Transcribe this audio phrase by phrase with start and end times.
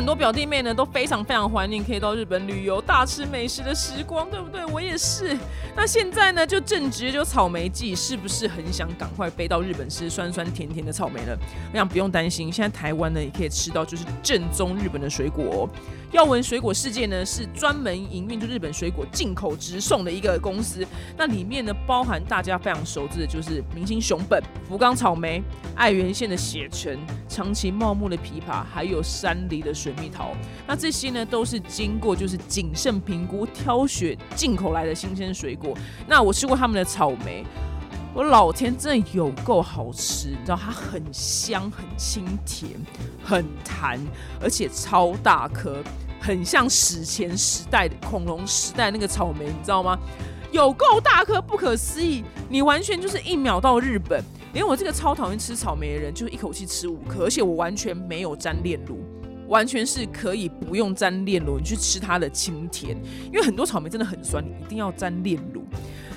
[0.00, 4.64] 很多表弟妹呢都非常非常怀念可以到日本旅游、大吃美食的时光，对不对？
[4.64, 5.36] 我也是。
[5.76, 11.36] 那现在呢，就正值就草莓季，是不是很想赶快飞到日本吃酸酸甜甜的草莓呢？
[11.70, 15.44] 我想不用担心，现在台湾呢也可以吃到就是正宗日本的水果。
[15.44, 15.68] 哦
[16.10, 20.84] 耀文水果世界呢是专门营运就日本水果进口直送的一个公司，
[21.16, 25.40] 那里面呢包含大家非常熟知的就是明星熊本、福冈草莓、
[25.76, 26.98] 爱媛县的血橙、
[27.28, 30.32] 长崎茂木的枇杷，还有山梨的水水蜜桃。
[30.66, 35.76] 那这些呢都是经过就是谨慎评估挑选进口来的新鲜水果。
[36.06, 37.44] 那我吃过他们的草莓。
[38.12, 40.30] 我老天，真的有够好吃！
[40.30, 42.72] 你知道它很香、很清甜、
[43.22, 44.00] 很弹，
[44.40, 45.80] 而且超大颗，
[46.20, 49.96] 很像史前时代的恐龙时代那个草莓，你知道吗？
[50.50, 52.24] 有够大颗，不可思议！
[52.48, 54.20] 你完全就是一秒到日本。
[54.54, 58.98] 连我这个超讨厌吃草莓的人，就是一口气吃五颗，而且我完全没有沾炼乳，
[59.50, 62.96] 完全是可以不用沾炼乳，你去吃它的清甜。
[63.26, 65.62] 因为很多草莓真的很酸，你一定要沾炼乳。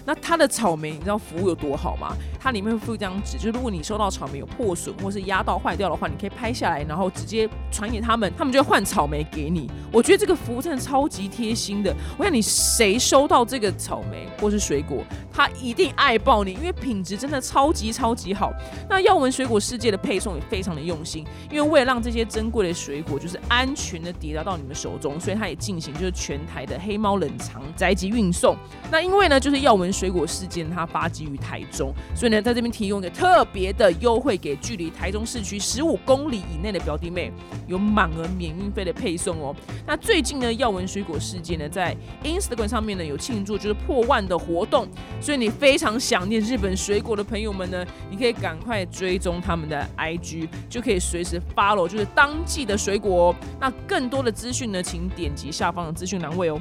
[0.06, 2.16] 那它的草莓，你知道服务有多好吗？
[2.40, 9.70] 它里面会附一张纸，就是如果你收到草莓有破损或是压到坏掉的话，你可以拍下来，然后直接传给他们，他们就会换草莓给你。
[9.94, 11.96] 我觉得这个服务真的超级贴心的。
[12.18, 18.52] 我想你谁收到这个草莓或是水果，他一定爱爆你，因为品质真的超级超级好。
[18.90, 28.58] 那耀文水果世界的配送也非常的用心，因为为了让这些珍贵的水果就是安全的抵达到你们手中，所以它也进行就是全台的黑猫冷藏宅急运送。
[28.92, 29.93] 那因为呢，就是耀文。
[29.94, 37.32] 水果事件，它发基于台中，所以呢，在这边提供一个特别的优惠，给距离台中市区十五公里以内的表弟妹，
[37.68, 39.56] 有满额免运费的配送哦。
[39.86, 44.88] 那最近呢，耀文水果事件呢，在 Instagram 上面呢有庆祝，就是破万的活动，
[45.22, 53.36] 所以你非常想念日本水果的朋友们呢，你可以赶快追踪他们的 IG，就可以随时 follow 就是当季的水果哦。
[53.60, 56.60] 那更多的资讯呢，请点击下方的资讯栏位哦。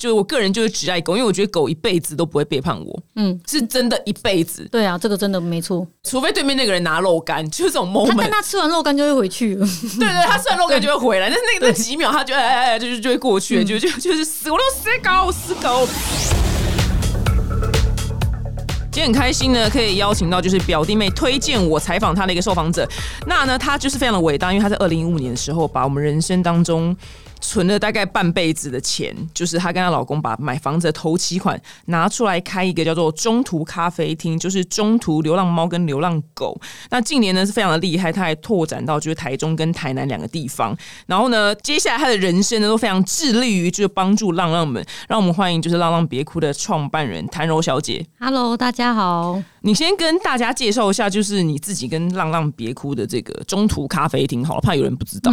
[0.00, 3.02] 就我个人就是只爱狗，因为我觉得狗一辈子都不会背叛我。
[3.16, 4.66] 嗯，是真的一辈子。
[4.72, 5.86] 对啊，这个真的没错。
[6.02, 8.14] 除非对面那个人拿肉干，就是这种 moment。
[8.16, 9.66] 但他吃完肉干就会回去了。
[10.00, 15.86] 对对，他吃完肉干 就会回来，但是那那几秒他就哎哎哎，就是就会过去，就就就是死我都死狗死狗。
[18.90, 22.88] 今天很开心呢，可以邀请到就是表弟妹推荐我采访他的一个受访者。
[23.26, 26.96] 那呢，他就是非常的伟大，因为他在二零一五年的时候把我们人生当中。
[27.40, 36.60] 存了大概半辈子的钱，就是她跟她老公把买房子的头期款拿出来开一个叫做中途咖啡厅，就是中途流浪猫跟流浪狗。
[36.90, 40.76] 那近年呢是非常的厉害，她还拓展到就是台中跟台南两个地方。
[41.06, 44.84] 然后呢，接下来她的人生呢都非常致力于就是帮助浪浪们。
[45.08, 48.06] 让我们欢迎就是浪浪别哭的创办人谭柔小姐。
[48.18, 49.42] Hello，大家好。
[49.62, 55.32] 你先跟大家介绍一下，就是你自己跟浪浪别哭的这个中途咖啡厅，好了，怕有人不知道。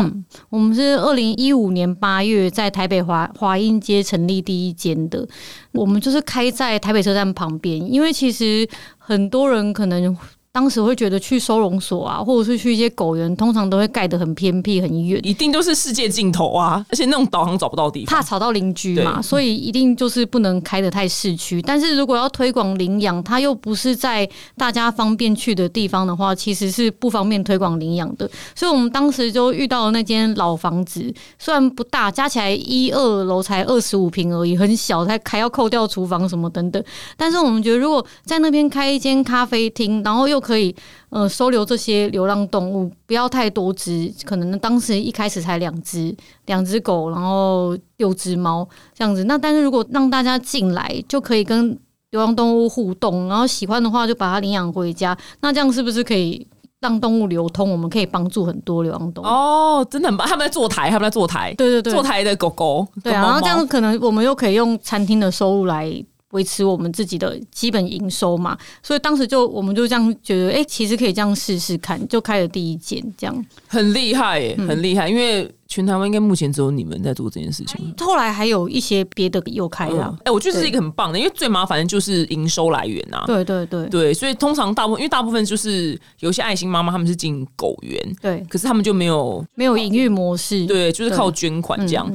[0.50, 1.88] 我们是二零一五年。
[1.96, 5.28] 八月在台北华华阴街成立第一间的，
[5.72, 8.68] 我们就是开在台北车站旁边，因为其实
[8.98, 10.16] 很多人可能。
[10.58, 16.84] 当时会觉得去收容所啊，或者是去一些狗园，通常都会盖得很偏僻、很远，一定都是世界尽头啊！
[16.90, 21.62] 而且那种导航找不到地方，怕吵到邻居嘛，所以一定就是不能开得太市区。
[21.62, 28.28] 但是如果要推广领养，它又不是在大家方便去的地方的话，其实是不方便推广领养的。
[28.56, 36.84] 所以我们当时就遇到了那间老房子，虽然不大，加起来一二楼才二十五平而已，很小，才还要扣掉厨房什么等等。
[37.16, 40.74] 但是我们觉得，如果在那边开一间咖啡厅，然后又可以，
[41.10, 46.16] 呃，收留这些流浪动物，不要太多只，可能当时一开始才两只，
[46.46, 49.26] 两只狗，然后六只猫这样子。
[49.26, 51.78] 那但是如果让大家进来，就可以跟
[52.12, 55.18] 流浪动物互动，然后喜欢的话就把它领养回家。
[55.42, 56.48] 那这样是不是可以
[56.80, 57.70] 让动物流通？
[57.70, 59.28] 我们可以帮助很多流浪动物。
[59.30, 60.26] 哦，真的很棒！
[60.26, 62.88] 他们在坐台，他们在坐台，对对对，坐台的狗狗。
[63.04, 65.92] 对啊，然后这样可能我们又可以用餐厅的收入来。
[66.32, 73.46] 维持我们自己的基本营收嘛，所以当时就我们就这样觉得，哎，其实可以这样试试看，就开了第一间，这样。
[73.68, 75.08] 很厉害，耶，很厉害。
[75.08, 80.18] 因为全台湾应该目前只有你们在做这件事情，后来还有一些别的又开了。
[80.26, 83.24] 哎，我觉得是一个很棒的，因为最麻烦的就是营收来源啊。
[83.26, 83.88] 对对对。
[83.88, 92.12] 对，所以通常大部分，因为大部分就是有些爱心妈妈他们是进狗园，对，可是他们就没有没有营运模式，对，就是靠捐款这样。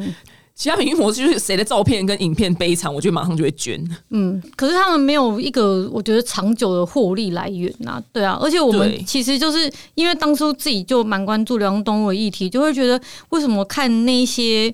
[0.55, 3.83] 其他平均模式就是谁的照片跟影片悲惨，我就马上就会捐。
[4.11, 8.01] 嗯，可是他们没有一个我觉得长久的获利来源呐。
[8.13, 13.01] 对啊，而且我们其实就是因为当初自己就蛮关注流浪动物的议题，就会觉得
[13.31, 14.73] 为什么看那些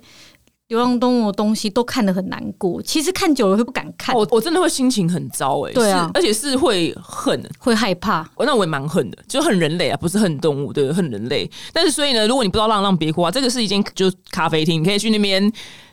[0.68, 8.20] 流浪动物的东西都看得很难过，其实看久了会不敢看，我我真的会心情很糟哎、对啊而且是会恨，会害怕。
[8.36, 11.50] 哦那我也蛮恨的，就恨人类啊，不是恨动物，对，恨人类。
[11.72, 15.50] 但是所以呢，如果你不知道浪浪别哭啊，这个是一间就咖啡厅，你可以去那边。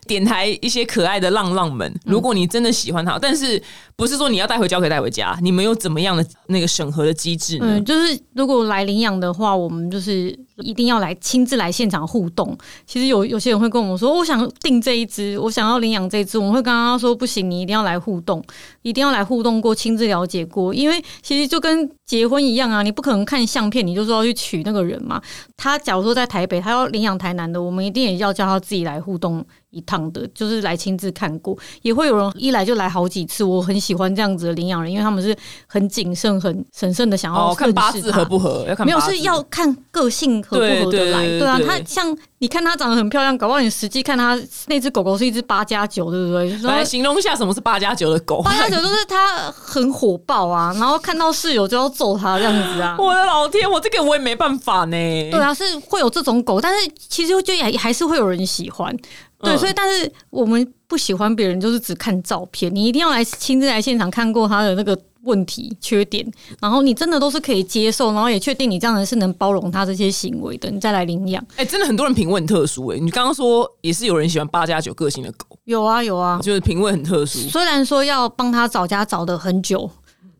[0.07, 3.61] 点台一些可爱的浪浪们，如果你真的喜欢它，但是
[3.95, 7.65] 不是说你要带回家可以带回家，你们有怎么样的那个审核的机制呢？
[7.67, 12.57] 嗯，就是如果来领养的话，我们就是一定要来亲自来现场互动。
[12.85, 18.43] 其实有有些人会跟我们说，我想订这一只，我想要领养这一只，我们会跟他说不行，你一定要来互动，
[18.85, 25.19] 一定要来互动过，亲自了解过，因为其实就跟结婚一样啊，你不可能看相片你就说要去娶那个人嘛。
[25.57, 29.43] 他假如说在台北，他要领养台南的，我们一定也要叫他自己来互动。
[29.71, 33.43] 一趟的，就是来亲自看过，也会有人一来就来好几次。
[33.43, 35.35] 我很喜欢这样子的领养人，因为他们是
[35.67, 46.57] 很谨慎、很审慎的想要哦，看八字合不合，要看没有是要看个性合不合对对得来，对啊，他像你看他长得很漂亮，搞不好你实际看他那只狗狗是一只八加九，对不对？
[46.69, 48.41] 来形容一下什么是八加九的狗。
[48.41, 52.95] 八加九就是他很火爆啊，然后看到室友就要揍他这样子啊。
[52.99, 55.31] 我的老天，我这个我也没办法呢。
[55.31, 58.95] 对啊，是会有这种狗，但是其实就也还是会有人喜欢。
[59.39, 66.25] 对，嗯所以但是我们不喜欢别人，就是只看照片，你一定要来亲自来现场看过他的那个问题、缺点，
[66.61, 71.45] 然后你真的都是可以接受，然后也确定你这样的是能包容他这些行为的，你再来领养。
[71.57, 76.39] 哎、真的很多人品味很特殊哎、你刚刚说也是有人喜欢八加九个性的狗，有啊，有啊。
[76.41, 77.39] 就是品味很特殊。
[77.49, 79.89] 虽然说要帮他找家找的很久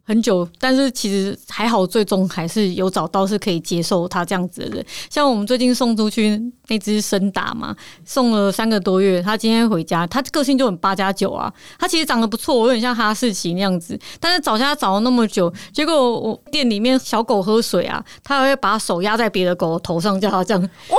[0.06, 4.86] 很久，但是其实还好，最终还是有找到是可以接受他这样子的人。
[5.10, 7.76] 像我们最近送出去那只深达嘛，
[8.06, 20.98] 送了三个多月，他今天回家，他个性就很八加九啊，他其实长得不错，有点像哈士奇那样子，但是找家找了那么久，结果我店里面小狗喝水啊，他还会把手压在别的狗头上，叫它这样， 哇，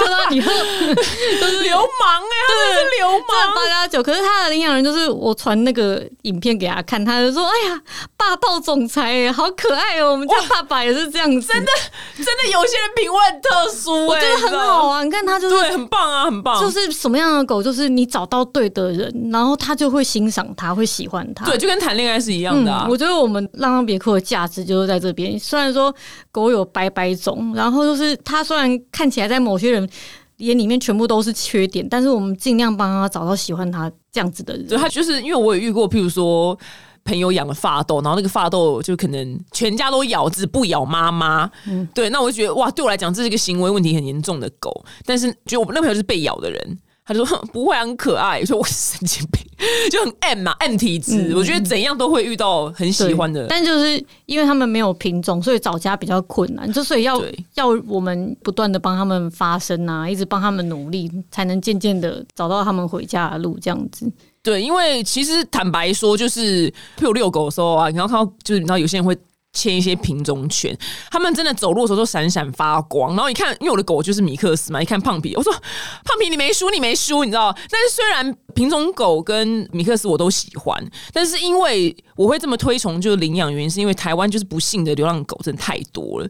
[0.00, 0.52] 叫它你喝。
[1.62, 3.54] 流氓哎、他真的是流氓。
[3.54, 7.80] 八加九，可是他的领养人就是我传那个影片给他看，他就说：“哎呀，
[8.16, 10.10] 霸道总裁耶，好可爱哦！
[10.10, 11.70] 我们家爸爸也是这样子，真的，
[12.16, 15.04] 真的有些人品味很特殊哎、我觉得很好啊。
[15.04, 16.60] 你看他就是对，很棒啊，很棒。
[16.60, 21.44] 就是什么样的狗，就是你找到对的人，然后他就会欣赏他，会喜欢他。
[21.44, 22.84] 对，就跟谈恋爱是一样的啊。
[22.86, 25.38] 嗯，我觉得我们浪浪别克的价值就是在这边。
[25.38, 25.94] 虽然说
[26.30, 29.88] 狗有百百种，然后就是它虽然看起来在某些人
[30.38, 34.66] 眼里面全部都是缺点，但是我们尽量帮他找到喜欢他这样子的人。
[34.66, 36.58] 对他就是因为我也遇过，譬如说。
[37.04, 41.50] 朋友养的发豆，然后那个发豆就可能全家都咬，只不咬妈妈。
[41.66, 44.84] 嗯对，那我就觉得哇，对我来讲这是一个行为问题很严重的狗。
[45.04, 49.42] 但是就我那朋友就是被咬的人，他就说不会啊很可爱，我说我是神经病，
[49.90, 51.30] 就很 M 嘛 M 体质。
[51.30, 57.20] 嗯我觉得怎样都会遇到很喜欢的对，但就是因为他们没有品种，所以找家比较困难，就所以要
[57.54, 64.10] 要我们不断的帮他们发声啊，一直帮他们努力，才能渐渐的找到他们回家的路，这样子。
[64.42, 69.16] 对，因为其实坦白说，就是譬如遛狗的时候啊，你要看到就是你知道有些人会。
[69.54, 70.74] 牵一些品种犬，
[71.10, 73.14] 他们真的走路的时候都闪闪发光。
[73.14, 77.54] 然后一看，因为我的狗就是米克斯嘛，一看胖皮，我说胖皮你没输，你没输，你知道？
[77.70, 86.28] 但是虽然品种狗跟米克斯我都喜欢，但是因为我会这么推崇就是领养，原因是因为台湾就是不幸的流浪狗真的太多了。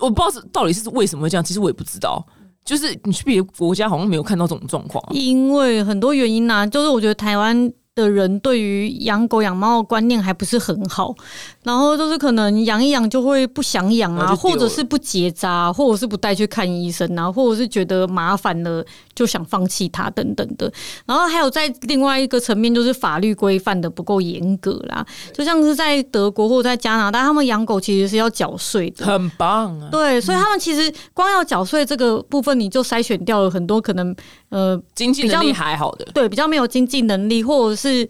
[0.00, 2.26] 我不知道是到底是为什么会这样，其实我也不知道。
[2.64, 5.04] 就是你去别的国家好像没有看到这种状况。
[5.14, 11.14] 因为很多原因呐、就是我觉得台湾的人对于养狗养猫的观念还不是很好，
[11.62, 18.84] 然后就是可能养一养就会不想养啊，或者是不结扎，或者是不带去看医生啊，或者是觉得麻烦了
[19.14, 20.70] 就想放弃它等等的。
[21.06, 29.06] 然后还有在另外一个层面，就是法律规范的不够严格啦，就像是在德国或者在加拿大，他们养狗其实是要缴税的。
[29.06, 29.88] 很棒啊！
[29.92, 34.12] 对，所以他们其实光要缴税这个部分，你就筛选掉了很多可能
[34.54, 38.08] 呃经济能力还好的，对比较没有经济能力，或者是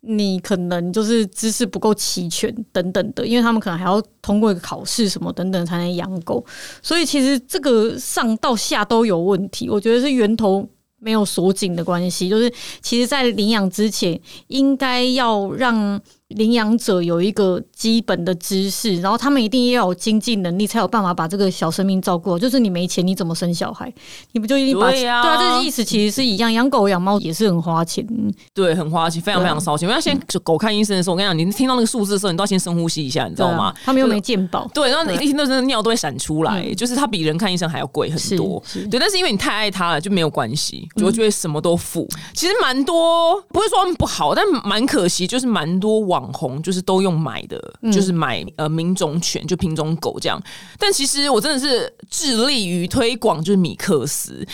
[0.00, 6.44] 你可能就是知识不够齐全等等的，因为他们可能还要通过一个考试什么等等才能养狗，
[6.82, 10.68] 所以其实这个上到下都有问题，我觉得是源头。
[11.04, 16.00] 没有锁紧的关系，就是其实，在领养之前，应该要让
[16.34, 22.38] 领养者有一个基本的知识，然后他们一定要有经济能力，才有办法把这个小生命照顾好。
[22.38, 23.92] 就是你没钱，你怎么生小孩？
[24.32, 26.52] 你不就一定把对啊，这个意思其实是一样。
[26.52, 29.88] 养狗养猫也是很花钱，嗯对，很花钱，非常非常烧钱。
[29.88, 33.76] 我要先就狗看医生的时候，我跟你讲，你听到那个数字的时候，你都要先深呼吸一下，你知道吗啊？
[33.84, 38.62] 他们又没健保，对，然后你一听到真的尿都会闪出来，嗯就是它比人看医生还要贵很多。
[38.64, 42.08] 是对，但是因为你太爱它了，就没有关系，我就会什么都付。
[42.32, 47.60] 其实蛮多，不会说他们不好，但蛮可惜，就是蛮多网网红就是都用买的，
[47.92, 50.42] 就是买呃品种犬，就品种狗这样。
[50.78, 54.46] 但其实我真的是致力于推广就是米克斯，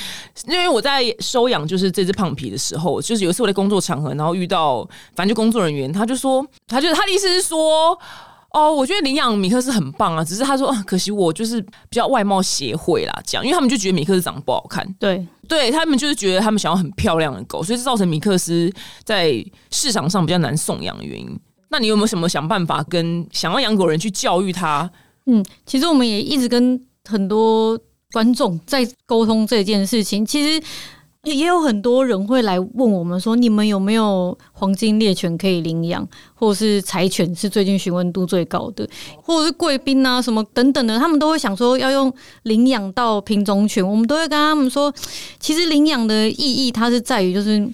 [0.47, 4.83] 因为我在收养就是这只胖皮的时候，就是有一次我在工作场合，然后遇到
[5.15, 7.97] 反正就工作人员，他就说，他就他的意思是说。
[8.53, 18.69] 哦，我觉得领养米克斯很棒啊，只是他说，可惜我就是比较外貌协会啦，这样，因为他们就觉得米克斯长得不好看，对，对他们就是觉得他们想要很漂亮的狗，所以这造成米克斯
[19.05, 19.33] 在
[19.71, 21.39] 市场上比较难送养的原因。
[21.71, 24.91] 那你有没有什么想办法跟想要养狗人去教育他？
[25.27, 27.79] 嗯，其实我们也一直跟很多
[28.13, 30.63] 观众在沟通这件事情，其实。
[31.25, 38.89] 也有很多人会来问我们说，你们有没有黄金猎犬可以领养，或者是柴犬是最近询问度最高的，
[39.23, 42.11] 或者是贵宾啊什么等等的，他们都会想说要用
[42.45, 43.87] 领养到品种犬。
[43.87, 44.91] 我们都会跟他们说，
[45.39, 47.69] 其实领养的意义它是在于，就是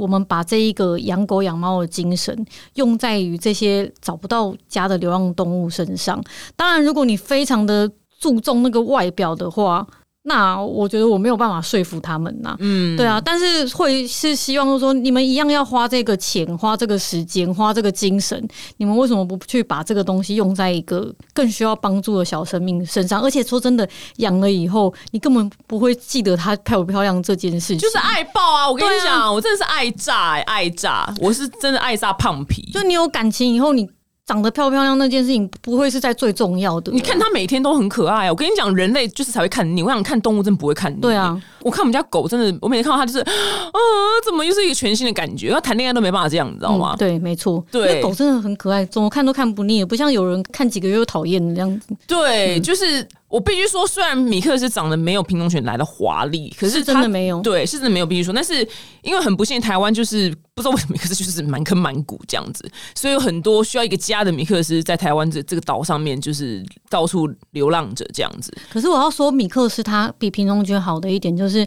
[0.00, 6.22] 我们把这一个养狗养猫的精神用在于这些找不到家的流浪动物身上。
[6.56, 9.86] 当然，如果你非常的注重那个外表的话。
[10.30, 18.40] 那我觉得我没有办法说服他们呐，嗯，对啊，但是会是希望说你们一样要花这个钱、花这个时间、花这个精神，
[18.76, 23.20] 你们为什么不去把这个东西用在一个更需要帮助的小生命身上？
[23.20, 28.70] 而且说真的，养了以后你根本不会记得它漂不漂亮这件事情，就是爱爆啊！
[28.70, 32.70] 我跟你讲，我真的是爱炸，爱炸，我是真的爱炸胖皮。
[32.72, 33.90] 就你有感情以后，你。
[34.30, 36.92] 长得漂不漂亮那件事情不会是在最重要的。
[36.92, 38.30] 你看它每天都很可爱。
[38.30, 39.82] 我跟你讲，人类就是才会看你。
[39.82, 41.00] 我想看动物真不会看你。
[41.00, 43.26] 对啊，我看我们家狗真的，我每天看到它就是啊，
[44.24, 45.48] 怎么又是一个全新的感觉？
[45.48, 46.94] 要谈恋爱都没办法这样，你知道吗？
[46.96, 47.64] 对，没错。
[47.72, 51.88] 对，狗真的很可爱，怎么看都看不腻，不像有人看几个月又讨厌这样子。
[52.06, 53.04] 对，就是。
[53.30, 58.34] 我必须说，虽然米克斯长得没有品种犬来的华丽，可是真的没有，对，是真的没有必须说。
[58.34, 58.66] 但是
[59.02, 68.52] 因为很不幸，台湾就是不知道为什么米克斯就是满坑满谷这样子，所以有很多需要一个家的米克斯在台湾这这个岛上面就是到处流浪着这样子。
[68.68, 71.66] 可是我要说，米克斯它比品种犬好的一点就是。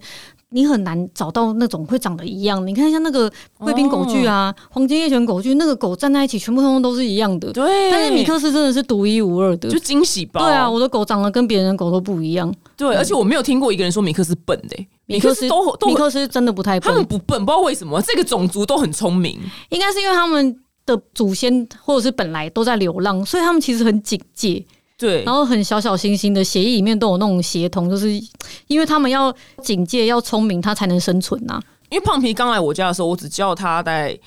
[0.54, 2.66] 你很难找到那种会长得一样。
[2.66, 7.52] 你看像那个贵宾狗具啊，黄金猎犬狗具，那个狗站在一起，全部通通都是一样的。
[7.52, 10.42] 对，但是米克斯真的是独一无二的，就惊喜包。
[10.42, 12.54] 对啊，我的狗长得跟别人的狗都不一样。
[12.78, 16.92] 对，而且我没有听过一个人说米克斯笨的，米克斯都米克斯真的不太笨。
[16.92, 19.40] 他们不笨，不知道为什么这个种族都很聪明。
[19.70, 20.56] 应该是因为他们
[20.86, 24.64] 的祖先或者是本来都在流浪，所以他们其实很警戒。
[25.04, 28.10] 对，然后很小小心心的协议里面都有那种协同，就是
[28.68, 31.62] 因为他们要警戒、要聪明，他才能生存呐。
[31.90, 34.18] 因为胖皮刚来我家的时候，我只叫他在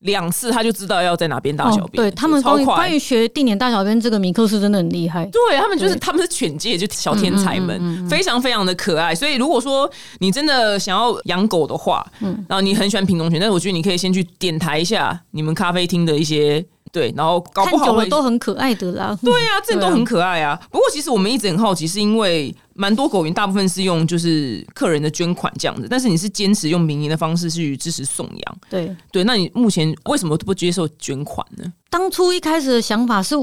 [0.00, 2.02] 两次，他就知道要在哪边大小便。
[2.02, 5.24] 对他们关于关于学定点大小便，这个米克斯真的很厉害。
[5.32, 9.14] 对他们就是他们是犬界就小天才们，非常非常的可爱。
[9.14, 16.62] 所以如果说你真的想要养狗的话，嗯，然后你很喜欢品种犬，但是我觉得你可以先去点台一下你们咖啡厅的一些。
[16.92, 19.18] 对，然后搞不好都很可爱的啦。
[19.22, 20.58] 对啊，这都很可爱啊。
[20.70, 28.58] 不过其实我们一直很好奇，是因为蛮多狗园大部分是用就是客人的捐款这样子，但是你是坚持用民营的方式去支持送养。
[28.70, 31.72] 对对，那你目前为什么不接受捐款呢？
[31.90, 33.34] 当初一开始的想法是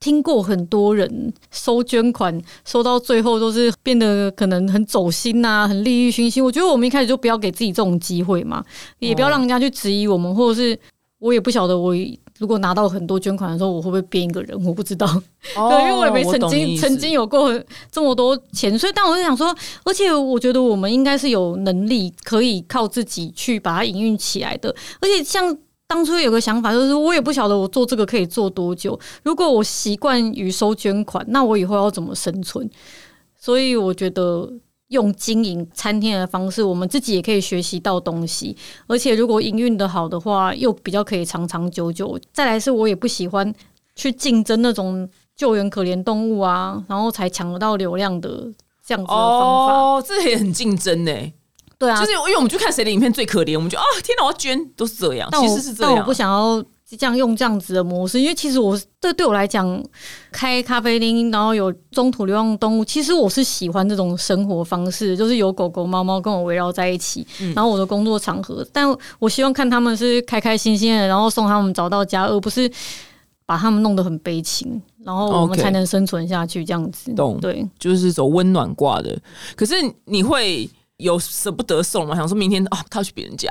[0.00, 6.44] 听过很多人收捐款，收到最后都是变得可能很走心呐，很利欲熏心。
[6.44, 8.64] 我觉得我们一开始就不要给自己这种机会嘛，
[8.98, 10.78] 也不要让人家去质疑我们，或者是
[11.18, 11.94] 我也不晓得我。
[12.38, 14.64] 如果拿到很多捐款的时候，我会不会变一个人？
[14.64, 15.06] 我不知道，
[15.54, 17.52] 对，因为我也没曾经曾经有过
[17.90, 19.54] 这么多钱，所以但我就想说，
[19.84, 24.74] 而且我觉得我们应该是有能力可以靠自己去把它营运起来的。
[25.00, 28.98] 而且像当初有个想法，就是我也不晓得我做这个可以做多久。
[29.24, 32.70] 如果我习惯于收捐款，那我以后要怎么生存？
[33.38, 34.50] 所以我觉得。
[34.88, 42.18] 用经营餐厅的方式，我们自己也可以学习到东西，而且如果营运的好的话，又比较可以长长久久。
[42.32, 43.54] 再来是我也不喜欢
[43.94, 48.28] 去竞争那种救援可怜动物啊，然后才抢得到流量的
[48.86, 49.72] 这样子的方法。
[49.74, 51.12] 哦，这也很竞争呢。
[51.78, 55.30] 对啊，就是因为我们去看谁的影片最可怜，我们就啊，天哪，我要捐，都是这样。
[55.32, 56.64] 其实是这样，但我不想要。
[56.96, 59.82] 这样用这样子的模式，因为其实我这对我来讲，
[60.32, 72.70] 开咖啡厅，然后有中途流浪动物，其实我是喜欢这种生活方式，就是有狗狗、猫猫跟我围绕在一起，然后我的工作场合，但我希望看他们是开开心心的，然后送他们找到家，而不是
[73.44, 77.12] 把他们弄得很悲情，然后我们才能生存下去这样子。
[77.14, 77.38] 懂？
[77.40, 79.18] 对，就是走温暖挂的。
[79.54, 79.74] 可是
[80.06, 80.68] 你会
[80.98, 82.16] 有舍不得送吗？
[82.16, 83.48] 想说明天啊，他要去别人家，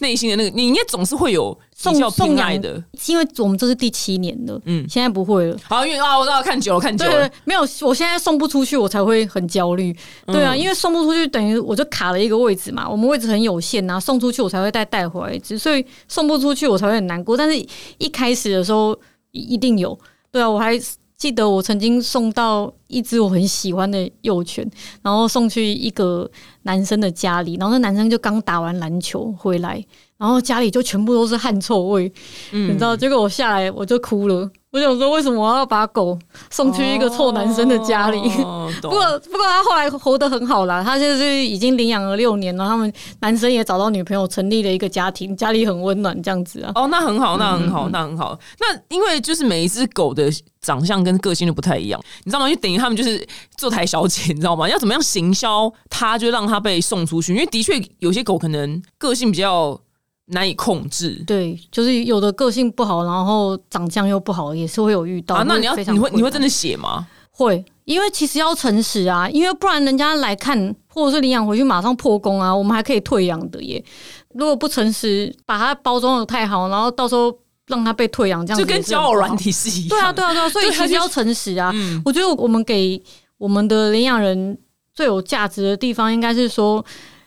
[0.00, 2.82] 内心的那个你应该总是会有比较偏爱的。
[3.06, 5.56] 因为我们这是第七年了，嗯，现在不会了。
[5.62, 9.96] 好，因为啊，我知道看久了，看久了，没有，我现在送不出去，我才会很焦虑。
[10.26, 12.86] 对啊，因为送不出去，等于我就卡了一个位置嘛。
[12.86, 17.34] 我们位置很有限呐，送出去我才会再带回来一只，所以送不出去我才会很难过。
[17.34, 18.94] 但是一开始的时候
[19.30, 19.98] 一定有，
[20.30, 20.78] 对啊，我还。
[21.24, 24.62] 记得我曾经送到一只我很喜欢的幼犬，
[25.00, 26.30] 然后送去一个
[26.64, 29.82] 男生的家里，然后那男生就刚打完篮球回来，
[30.18, 32.12] 然后家里就全部都是汗臭味，
[32.50, 32.94] 你知道？
[32.94, 34.50] 结果我下来我就哭了。
[34.74, 36.18] 我想说，为什么我要把狗
[36.50, 38.20] 送去一个臭男生的家里？
[38.82, 42.66] 不过，不过他后来活得很好啦，他现在是已经领养了六年了。
[42.66, 46.72] 他们男生也找到女朋友，成立了一个家庭，家里很温暖，这样子啊。
[46.74, 48.36] 哦，那很好，那很好，那很好。
[48.58, 50.28] 那因为就是每一只狗的
[50.60, 52.50] 长相跟个性都不太一样，你知道吗？
[52.50, 53.24] 就等于他们就是
[53.56, 54.68] 坐台小姐，你知道吗？
[54.68, 57.32] 要怎么样行销它，就让它被送出去？
[57.32, 59.80] 因为的确有些狗可能个性比较。
[60.26, 65.44] 难以控制，对，就是有的个性不好，然后长相又不好，也是会有遇到。
[65.44, 67.06] 那你要你会你会真的写吗？
[67.30, 73.84] 会，因为其实要诚实啊，因为不然人家来看或者是领养回去马上破功啊，我们还可以退养的耶。
[74.32, 79.88] 如果不诚实，把它包装的太好，然后到时候让它被退养，这样就跟交友软体是一样。
[79.90, 81.70] 对啊，对啊，对啊，所以其实要诚实啊。
[82.02, 83.02] 我觉得我们给
[83.36, 84.56] 我们的领养人
[84.94, 86.82] 最有价值的地方，应该是说，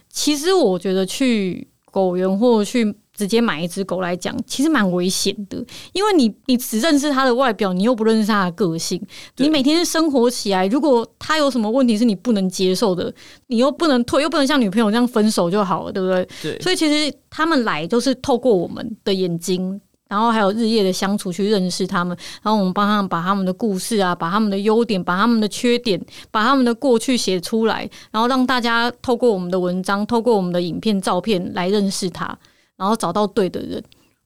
[0.10, 1.68] 其实我觉得去。
[1.98, 5.58] 狗园或去直接买一只狗来讲，其实蛮危险的，
[5.94, 9.02] 因为你你只认识它的外表，你又不认识它的个性。
[9.38, 13.12] 你每天生活起来，如果它有什么问题是你不能接受的，
[13.48, 16.28] 你又不能退，又不能像女朋友这样分手就好了，对不对？
[16.44, 16.60] 对。
[16.60, 19.82] 所以其实他们来都是透过我们的眼睛。
[20.08, 26.00] 然后还有日夜的相处去认识他们，然后我们帮他们把他们的故事啊，把他们的优点，把他们的缺点，
[26.32, 32.38] 把他们的过去写出来，然后让大家透过我们的文章，透过我们的影片、照片来认识他，
[32.76, 33.84] 然后找到对的人。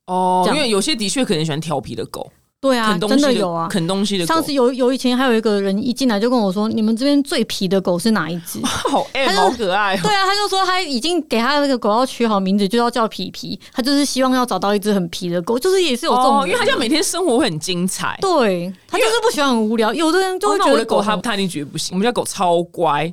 [0.08, 2.32] 哦，因为有些的确可能喜欢调皮的狗。
[2.62, 4.26] 对啊，真的有啊，啃东西的。
[4.28, 9.98] 上次有有以前还有一个人一进来就跟我说：“你们这边最皮的狗是哪一只？” 好爱，好可爱。
[9.98, 13.60] 对啊，他就说他已经给他那个狗要取好名字，就要叫皮皮。
[13.74, 18.16] 他就是希望要找到一只很皮的狗，就是也是有这种，因为他就每天生活会很精彩。
[18.22, 19.92] 对他就是不喜欢很无聊。
[19.92, 21.90] 有的人就会觉得狗他他一定觉得不行。
[21.94, 23.12] 我们家狗超乖。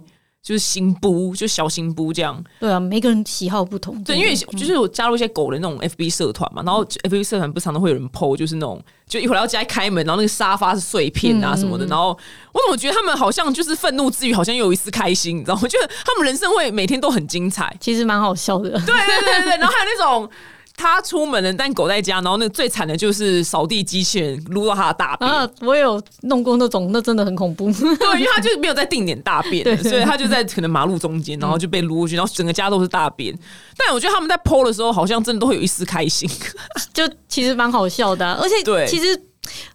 [0.49, 2.43] 就是新布，就小新布这样。
[2.59, 4.03] 对啊，每个人喜好不同。
[4.03, 12.19] 对，因为就是我加入一些狗的那种 FB 社团嘛，然后 FB 社团不常常会有人 PO，就是那种就一会儿要加开门，然后那个沙发是碎片啊什么的，然后
[12.53, 15.59] 我怎么觉得他们好像就是愤怒之余，好像又有一丝开心，你知道？
[15.63, 18.71] 我觉得他们人生会每天都很精彩，其实蛮好笑的。
[18.71, 20.31] 对对对对，然后还有那种。
[20.79, 22.21] 他出门了，但狗在家。
[22.23, 25.31] 然后那最惨的就是扫地机器人撸到他的大便。
[25.31, 27.71] 啊，我有弄过那种，那真的很恐怖。
[27.73, 33.37] 对，因为他就是没有在定点大便， 所以他就在可能马路中间，然后就被撸过去，然后整个家都是大便。
[33.77, 36.31] 但我觉得他们在剖的时候，好像真的都会有一丝开心，
[36.95, 38.35] 就其实蛮好笑的。
[38.35, 39.21] 而且，对，其实。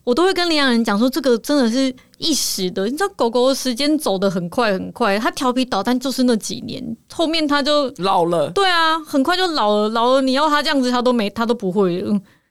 [0.04, 1.92] 我都会跟领养人讲说，这个真的是
[2.24, 2.86] 一时的。
[2.86, 6.82] 你知道，狗狗的时间走得很快很快，它调皮捣蛋就是那几年，
[7.12, 8.50] 后面它就老了。
[8.52, 12.04] 对啊，很快就老了，老了你要它这样子，它都没，它都不会。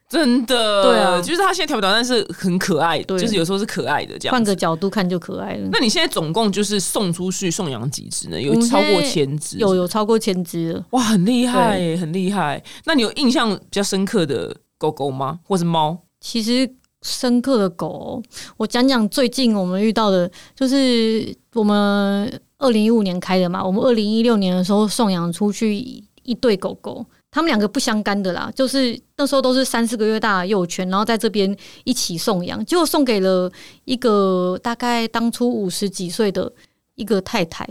[0.08, 4.32] 真的，对啊，就是它现在调皮捣蛋是很可爱，就是有时候是可爱的这样。
[4.32, 5.70] 换个角度看就可爱了。
[5.72, 8.38] 那你现在总共就是送出去送养几只呢？
[8.38, 9.56] 有超过千只？
[9.56, 10.84] 有有超过千只？
[10.90, 12.62] 哇，很厉害，很厉害。
[12.84, 15.38] 那你有印象比较深刻的狗狗吗？
[15.44, 15.98] 或是猫？
[16.20, 16.70] 其实。
[17.02, 18.22] 深刻的狗，
[18.56, 23.62] 我讲讲最近我们遇到的，就是我们二零一五年开的嘛。
[23.64, 25.74] 我们二零一六年的时候送养出去
[26.22, 33.50] 一对狗狗，他们两个不相干的啦，就是那时候都是三四个月大的幼犬，然后在这边一起送养，结果送给了
[33.84, 36.52] 一个大概当初五十几岁的
[36.94, 37.68] 一个太太。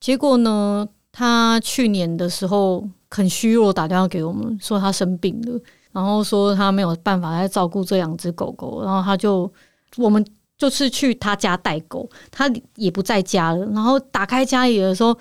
[0.00, 5.60] 结果呢，她去年的时候很虚弱，打电话给我们说她生病了。
[5.92, 9.52] 然后说他没有办法再照顾这两只狗狗，然后他就
[9.96, 10.24] 我们
[10.56, 13.64] 就是去他家带狗，他也不在家了。
[13.66, 15.16] 然后打开家里的时候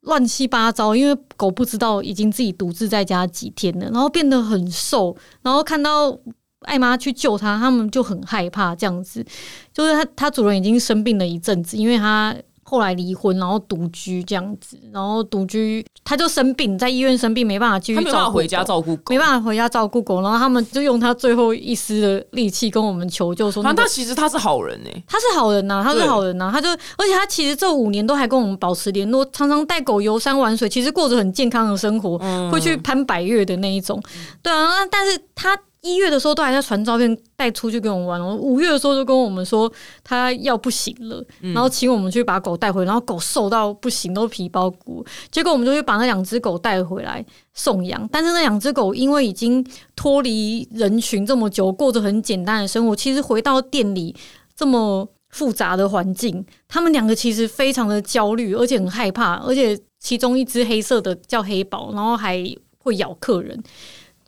[0.00, 5.16] 乱七八糟，因为狗不知道已经自己独自在家几天了，然后变得很瘦。
[5.42, 6.16] 然后看到
[6.62, 9.24] 艾妈去救他，他们就很害怕，这样子
[9.72, 12.34] 就是他他主人已经生病了一阵子，因为他。
[12.70, 32.16] 后来离婚，然后独居这样子，然后独居他就生病，在医院生病，没办法继续照顾回家照顾狗，没办法回家照顾狗，然后他们就用他最后一丝的力气跟我们求救，说：“那他其实他是好人呢，他是好人呐，他是好人呐，他就而且他其实这五年都还跟我们保持联络，常常带狗游山玩水，其实过着很健康的生活，
[32.52, 34.00] 会去攀百越的那一种。
[34.42, 39.70] 对啊，但是他一月的时候都还在传照片带出去跟我们玩，然后五月的时候就跟我们说
[40.04, 45.04] 他要不行了，然后请我们去把狗带回，然后狗瘦到不行，都皮包骨。
[45.30, 49.66] 结果我们就去把那两只狗带回来送养，但是那两只狗因为已经
[49.96, 54.14] 脱离人群这么久，过着很简单的生活，其实回到店里
[54.54, 62.36] 这么复杂的环境，他们两个其实非常的焦虑，而且很害怕，而且其中一只黑色的叫黑宝，然后还
[62.78, 63.62] 会咬客人。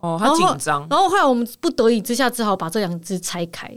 [0.03, 0.87] 哦，他紧张。
[0.91, 3.69] 然后后来我们不得已之下，只好把这两只拆开，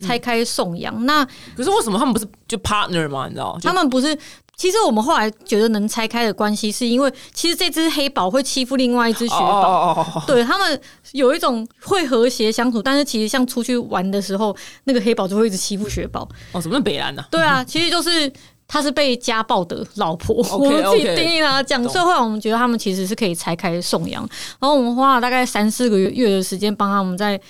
[0.00, 1.04] 拆开送养。
[1.04, 1.24] 那
[1.56, 3.26] 可是为什么他们不是就 partner 吗？
[3.26, 3.58] 你知道？
[3.60, 4.16] 他们不是。
[4.56, 10.78] 其实我们后来觉得能拆开的关系，是因为其实这只黑宝会欺负另外一只雪宝，对他们
[11.12, 12.82] 有一种会和谐相处。
[12.82, 16.28] 但是其实像出去玩的时候，那个黑宝就会一直欺负雪宝。
[16.52, 17.24] 哦，什么北兰呢？
[17.30, 18.30] 对啊，其实就是
[18.70, 20.36] 他是被家暴的老婆。
[20.56, 24.22] 我们自己定义他讲，所以后来我们觉得他们其实是可以拆开送养。
[24.60, 27.40] 然后我们花了大概三四个月的时间，帮他们在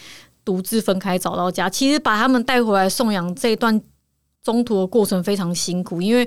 [0.45, 1.69] 独自分开找到家。
[1.69, 3.79] 其实把他们带回来送养这一段
[4.43, 6.27] 中途的过程非常辛苦，因为。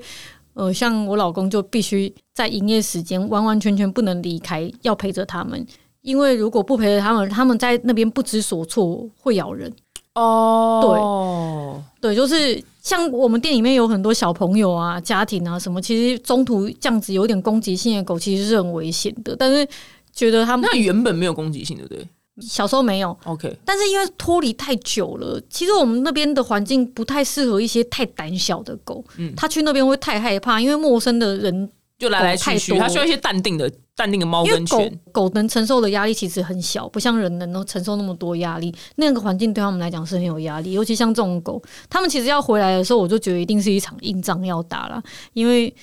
[0.55, 5.65] 呃，像我老公就必须在营业时间完完全全不能离开，要陪着他们，
[6.01, 9.73] 因为如果不陪着他们，他们在那边不知所措，会咬人。
[10.15, 19.35] 哦，对，对，就是像我们店里面有很多小朋友啊、家庭啊什么，其实中途这样子有点攻击性的狗，其实是很危险的。
[19.35, 19.67] 但是
[20.13, 22.07] 觉得他们那原本没有攻击性，对不对？
[22.41, 29.05] 小时候没有，OK，但是因为脱离太久了，其实我们那边的环境不太适合一些太胆小的狗。
[29.17, 34.99] 嗯，他去那边会太害怕，因为陌生的人就来来去去，他需要一些淡定的、淡定的猫跟犬。
[35.11, 38.73] 狗能承受的压力其实很小，不像人能够承受那么多压力。
[38.95, 45.01] 那个环境对他们来讲是很有压力，尤其像这种狗，他们其实要回来的时候，我就觉得一定是一场硬仗要打了，
[45.33, 45.73] 因为。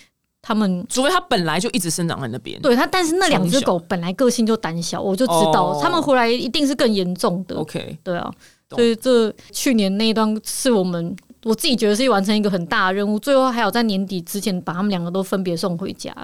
[0.42, 7.56] 他们除非它本来就一直生长在那边，对它，但是那两只狗本来个性就胆小，我就知道他们回来一定是更严重的。
[7.56, 8.32] OK，对啊，
[8.70, 16.14] 所以这去年那一段是我们我自己觉得是完成一个很大的任务，最后还有在年底之前把他们两个都分别送回家。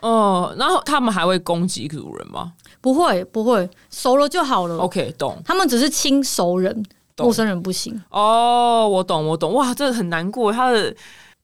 [0.00, 2.52] 哦，然后他们还会攻击主人吗？
[2.80, 4.78] 不会，不会，熟了就好了。
[4.78, 5.40] OK，懂。
[5.44, 6.84] 他们只是亲熟人，
[7.18, 8.00] 陌生人不行。
[8.10, 9.52] 哦，我懂，我懂。
[9.54, 10.52] 哇，这很难过。
[10.52, 10.94] 他的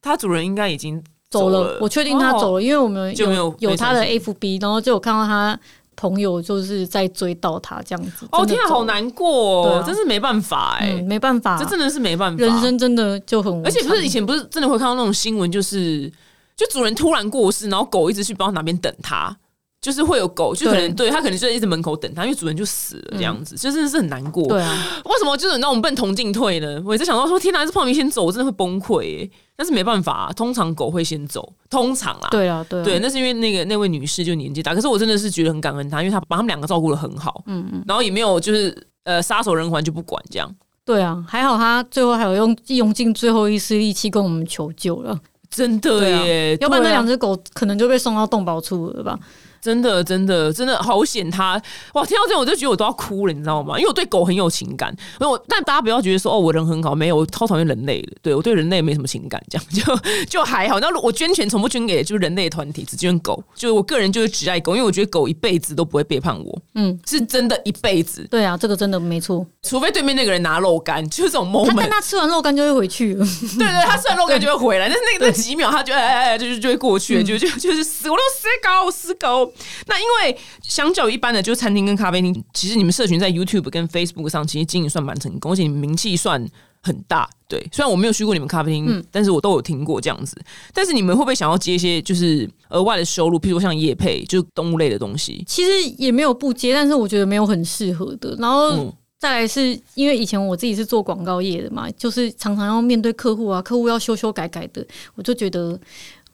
[0.01, 1.03] 他主人应该已经。
[1.31, 5.55] 走了，我确定他走了，因为我们有有他的 FB，然后就有看到他
[5.99, 8.25] 朋友就是在追到他这样子。
[8.31, 16.09] 哦天啊，好难过，真是没办法哎，没办法，这真的是没办法，人生真的就很，而且不是以前不是真的会看到那种新闻，就是
[16.55, 19.35] 就主人突然过世，然后狗一直去不知道哪边等他。
[19.81, 24.45] 就是会有狗，就可能对他可能就在一直门口等他，因为主人就死了这样子，就真的是很难过。
[24.47, 26.81] 对啊，为什么就是让我们奔同进退呢？
[26.85, 29.29] 我在想到说，天哪，是胖明先走，我真的会崩溃。
[29.55, 32.27] 但是没办法，通常狗会先走，通常啦。
[32.31, 37.43] 对啊，对，对，那是因为那个那位女士就年纪大，可是我真的是觉得很感恩她，因为她把他们两个照顾的很好。
[37.47, 40.53] 嗯嗯，然后也没有就是呃撒手人寰就不管这样。
[40.85, 45.17] 对啊，还好她最后还有用用尽最后一丝力气跟我们求救了。
[45.49, 49.19] 真的耶，要不然那两只狗可能就被送到动保处了吧。
[49.61, 51.29] 真的，真的，真的好险！
[51.29, 51.61] 他
[51.93, 53.77] 哇，听到这我就觉得我都要哭了，你知道吗？
[53.77, 54.95] 因为我对狗很有情感。
[55.19, 58.13] 我但大家不要觉得说哦，我人很好，没有，我超讨厌人类的。
[58.21, 60.79] 对我对人类没什么情感，这样 就就还好。
[60.79, 63.43] 那我捐钱从不捐给就是人类团体，只捐狗。
[63.55, 66.61] 就是我个人就是只爱狗，因为我觉得狗一辈子都不会背叛我。
[66.75, 68.25] 嗯，是真的一辈子。
[68.29, 69.45] 对啊，这个真的没错。
[69.61, 71.73] 除非对面那个人拿肉干， 就是这种 moment。
[71.77, 73.25] 但他吃完肉干就会回去了。
[73.57, 79.48] 对对，他吃完肉干就会回来，但是那那几秒他就哎哎哎，就是就会过去，就就就是死我都死狗死狗。
[79.87, 86.45] 那因为相较于一般的，就是餐厅跟咖啡厅，其实你们社群在 YouTube 跟 Facebook 上，其实经营算蛮成功，而且你们名气算
[86.81, 87.29] 很大。
[87.47, 90.39] 对，虽然我没有去过你们咖啡厅，但是我都有听过这样子。
[90.71, 95.43] 但是你们会不会想要接一些就是额外的收入，譬如像叶配，就是动物类的东西？
[95.47, 98.35] 其实也没有不接，但是我觉得没有很适合的。
[98.37, 104.85] 然后再来是因为以前我自己是做广告业的嘛，就是常常要面对客户啊，客户要修修改改的，
[105.15, 105.77] 我就觉得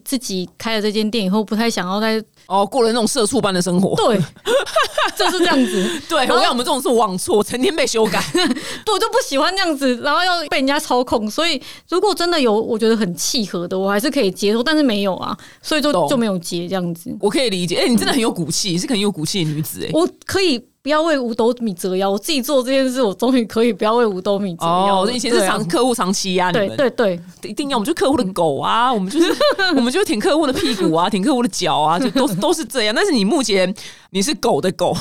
[0.05, 2.23] 自己开了这间店以后，不太想要再。
[2.47, 4.15] 哦，过了那种社畜般的生活，对，
[5.17, 5.89] 就是这样子。
[6.07, 11.27] 对，我讲我们这种是网错，成天被修改， 对，我就不喜欢这样子，然后要被人家操控。
[11.27, 17.09] 所以，如果真的有我觉得很契合的，我还是可以接受，但是没有啊，所以就就没有接这样子。
[17.19, 20.63] 我可以理解，哎，你真的很有骨气，是很有骨气的女子，哎，我可以。
[20.85, 25.01] 不要为五斗米折腰，我自己做这件事，我终于可以不要为五斗米折腰。
[25.01, 27.19] 哦，以前是长客户长期压你们，对对。
[27.41, 29.35] 对，一定要我们就客户的狗啊，我们就是
[29.75, 32.93] 我们就舔客户的屁股啊， 舔客户的脚啊，就都 都是这样。
[32.93, 33.73] 但是你目前
[34.11, 34.95] 你是狗的狗，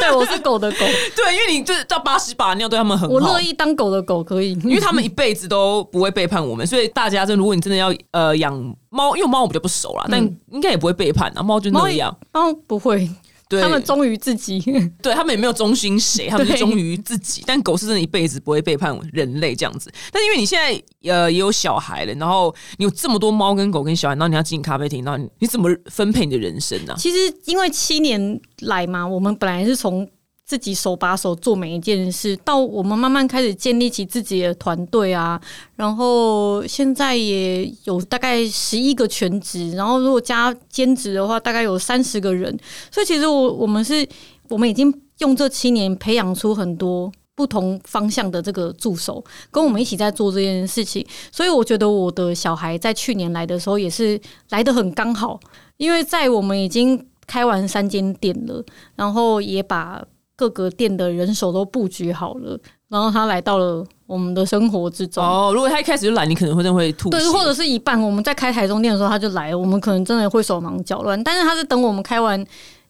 [0.00, 8.52] 对，我是狗的狗，对，因为你就是到八十把尿对他们很好，我乐意当狗的狗可以，因为他们一辈子都不会背叛我们，所以大家就如果你真的要呃养
[8.90, 13.08] 猫，因为猫我比较不熟啦，但应该也不会背叛啊，猫就那样，猫不会。
[13.48, 14.60] 对他们忠于自己。
[15.02, 17.42] 对他们也没有忠心谁，他们忠于自己。
[17.46, 19.92] 但狗是真的一辈子不会背叛人类这样子。
[20.10, 30.08] 但因为你现在呃也有小孩了，然后你有这么多猫跟狗跟小孩，然后你要经营咖啡厅，然后你你怎么分配你的人生呢、其实因为七年来嘛，我们本来是从
[30.44, 35.40] 自己手把手做每一件事，到我们慢慢开始建立起自己的团队啊，
[35.76, 42.56] 然后现在也有大概十一个全职，然后如果加兼职的话，大概有三十个人。
[42.90, 44.06] 所以其实我我们是，
[44.48, 47.10] 我们已经用这七年培养出很多。
[47.36, 54.16] 不同方向的这个助手跟我们一起在做这件事情，所以我觉得我的小孩在去年来的时候也是
[54.50, 55.40] 来的很刚好，
[55.76, 60.00] 因为在我们已经开完三间店了，然后也把
[60.36, 65.24] 各个店的人手都布局好了，然后他来到了我们的生活之中。
[65.24, 67.10] 哦，如果他一开始就来，你可能会真的会吐。
[67.10, 71.22] 对，或者是一半，我们在开台中店的时候他就来了，我们可能真的会手忙脚乱。
[71.22, 72.44] 但是他是等我们开完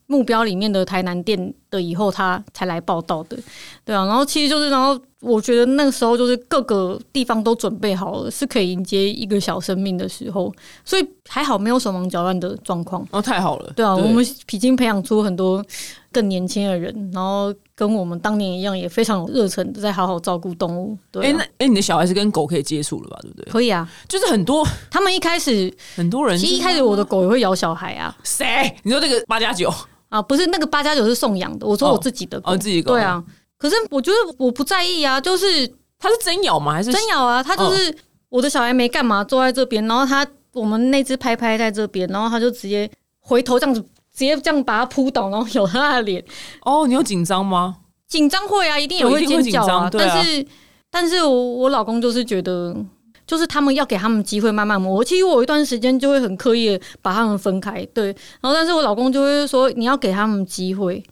[0.07, 3.37] 目标里面的台南店的以后，他才来报道的，
[3.84, 4.06] 对啊。
[4.06, 10.52] 然后其实就是，然后我觉得那个时候就是各个地方都准备好了，是可以迎接一个小生命的时候，
[10.84, 13.06] 所以还好没有手忙脚乱的状况。
[13.10, 13.72] 哦，太好了。
[13.74, 15.64] 对啊，我们已经培养出很多
[16.12, 20.96] 更年轻的人，然后跟我们当年一样，也非常有热忱的在好好照顾动物。
[21.10, 23.18] 对、哎、啊，那哎、你的小孩是跟狗可以接触了吧？
[23.22, 23.50] 对不对？
[23.50, 23.90] 可以啊。
[24.08, 28.76] 就是很多他们一开始，很多人，其实一开始我的狗也会咬小孩啊谁？
[28.82, 29.72] 你说这个八加九
[30.14, 33.20] 啊，不是那个八加九是送养的，我说我自己的狗，哦，自己的狗对，啊。
[33.59, 35.66] 可是我觉得我不在意啊，就是
[35.98, 36.72] 它是真咬吗？
[36.72, 37.92] 还是真咬啊，他就是、
[38.29, 46.24] 我的小孩没干嘛，坐在这边，然后他我们那只拍拍在这边，然后他就直接回头这样子，直接这样把它扑倒，然后咬他的脸。
[46.62, 47.79] 哦，你有紧张吗？
[48.07, 50.46] 紧张会啊，一定也会尖叫啊但是，
[50.92, 52.77] 但是我我老公就是觉得，
[53.26, 55.02] 就是他们要给他们机会慢慢磨。
[55.04, 58.06] 其实我有一段时间就会很刻意的把他们分开，对。
[58.40, 61.02] 然后，但是我老公就会说，你要给他们机会，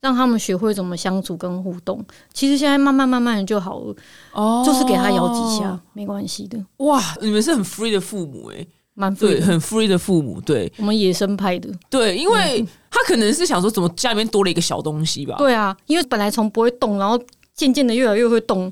[0.00, 2.04] 让他们学会怎么相处跟互动。
[2.32, 3.94] 其实现在慢慢慢慢的就好了，
[4.32, 9.40] 哦，就是给他咬几下，没关系的，哇，你们是很 free 的父母哎、蛮对。
[9.40, 15.36] 很 free 的父母，对我们野生派的，对，因为他可能是想说，怎么家里面多了一个小东西吧？
[15.38, 17.18] 对啊，因为本来从不会动，然后
[17.54, 18.70] 渐渐的越来越会动，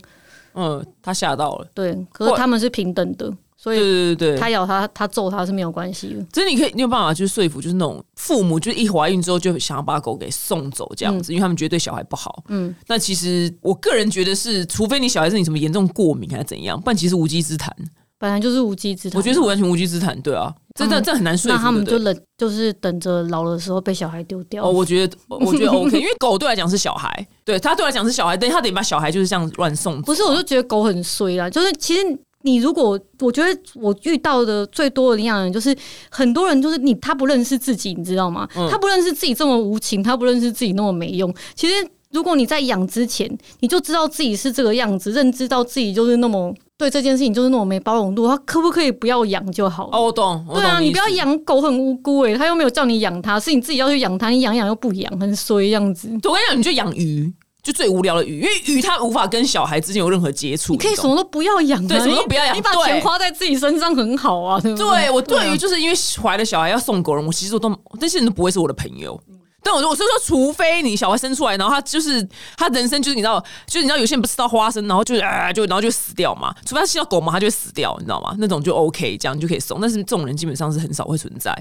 [0.54, 1.94] 嗯，他吓到了，对。
[2.12, 4.38] 可是他们是平等的，所以对对对。
[4.38, 6.22] 他咬他，他揍他是没有关系的。
[6.32, 12.42] 就是你可以，你有办法去说服，就是那种父母，就是一怀孕之后就想要把狗给送走这样子，因为他们觉得对小孩不好。
[12.48, 17.74] 嗯，那其实我个人觉得是，除非你小孩是你什么严重过敏还是怎样，不然其实无稽之谈。
[18.18, 19.18] 本来就是无稽之谈。
[19.18, 21.56] 我觉得是完全无稽之谈，对啊，真的这很难说服。
[21.56, 24.64] 那他们就冷，就是等着老的时候被小孩丢掉。
[24.64, 30.00] 哦，我觉得我觉得 OK， 因为狗对我来讲是小孩，对他对我来讲是小孩，但他得把小孩就是这样乱送。
[30.02, 31.48] 不是，我就觉得狗很衰啦。
[31.48, 32.00] 就是其实
[32.42, 35.76] 你如果，我觉得我遇到的最多的领养人，就是
[36.10, 38.48] 很多人就是你他不认识自己，你知道吗？
[38.56, 41.34] 嗯他不认识自己这么无情，他不认识自己那么没用。
[41.54, 41.74] 其实
[42.12, 49.98] 如果你在养之前，你就知道自己是这个样子，认知到自己就是那么对这件事情就是那种没包容度，他可不可以不要养就好了？
[49.98, 51.10] 哦，我懂，我懂对啊，你不要。
[51.10, 56.08] 养狗，很无辜诶、他又没有叫你养它，是你自己要去养它，你养养又不养，很衰这样子。
[56.22, 57.30] 我跟你讲，你就养鱼，
[57.62, 60.72] 就最无聊的鱼，因为鱼它无法跟小孩之间有任何接触。
[60.72, 69.20] 你可以什么都不要养、啊，对什么都不要养你把钱花在自己身上很好啊，对对我对于啊就是因为怀了小孩要送狗人，我其实我都这些人都不会是我的朋友。
[69.62, 76.54] 但我说我是说，除非你小孩生出来，然后他就是他人生就是你知道，就是你知道有些人不吃到花生，然后就是啊就然后就死掉嘛。
[76.64, 78.34] 除非他吸到狗毛，他就会死掉，你知道吗？
[78.38, 79.80] 那种就 OK，这样你就可以送。
[79.80, 81.52] 但是这种人基本上是很少会存在。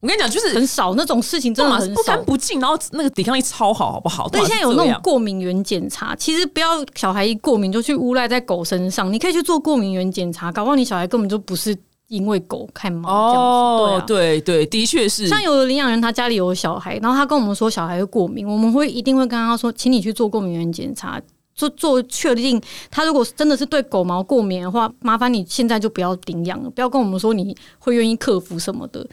[0.00, 2.22] 我跟你讲，就是很少那种事情，真的不干。
[2.26, 4.28] 不净，然后那个抵抗力超好，好不好？
[4.28, 11.74] 对，现在有那种过敏原检查，其实不要小孩一过敏就去诬赖在狗身上，你可以去做过敏原检查，搞不好你小孩根本就不是
[12.08, 14.04] 因为狗看猫这样子。
[14.04, 14.40] 哦，对啊。
[14.40, 15.26] 对对，的确是。
[15.26, 21.20] 像有的领养人，他家里有小孩，然后他跟我们说小孩会过敏，我们会一定会跟他说，请你去做过敏原检查，
[21.56, 29.04] 做做确定他如果真的是对狗毛过敏的话，麻烦你现在就不要领养了，不要跟我们说你会愿意克服什么的。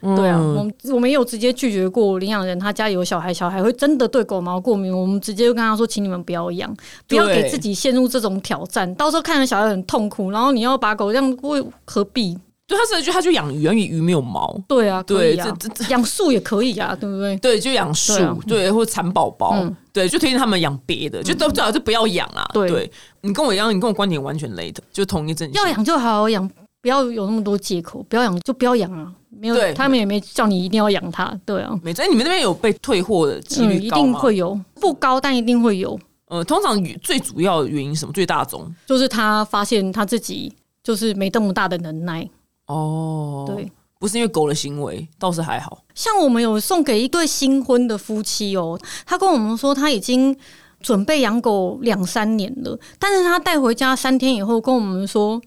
[0.00, 12.36] 对啊，嗯我们我们也有直接拒绝过领养人，他家里有小孩，小孩会真的对狗毛过敏，我们直接就跟他说，请你们不要养，不要给自己陷入这种挑战，到时候看着小孩很痛苦，然后你要把狗这样，为何必？
[12.72, 14.58] 对，他是就他就养鱼，因为鱼没有毛。
[14.66, 15.54] 对啊，对，以啊。
[15.58, 15.90] 这，这这。
[15.90, 17.36] 养树也可以啊， 对不对？
[17.36, 18.36] 对，就养树，对啊。
[18.46, 19.76] 对，或者蚕宝宝，嗯。
[19.92, 22.48] 对，就推荐他们养别的，就都最好就不要养啊。
[22.54, 22.90] 对。
[23.20, 25.52] 你跟我一样，你跟我观点完全雷的，就同一阵。
[25.52, 34.02] 要养就好好养，不要有那么多借口，不要养就不要养啊，没有对，他们也没叫你一定要养它，对啊，没错，哎你们那边有被退货的几嗯，一率高吗？
[34.02, 35.96] 定会有，不高但一定会有，
[36.28, 38.12] 呃，通常最主要的原因是什么？
[38.12, 38.66] 最大宗？
[38.86, 42.28] 就是他发现他自己就是没这么大的能耐，
[42.72, 45.82] 哦，对，不是因为狗的行为，倒是还好。
[45.94, 50.36] 像我们有送给一对新婚的夫妻哦，他跟我们说他已经
[50.80, 55.40] 准备养狗两三年了，但是他带回家三天以后跟我们说，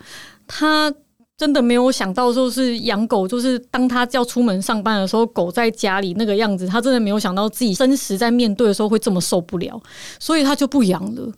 [0.47, 0.93] 他
[1.37, 9.81] 真的没有想到说是养狗，就是当他要出门上班的时候，狗在家里那个样子，他真的没有想到自己真实在面对的时候会这么受不了，
[10.19, 11.29] 所以他就不养了。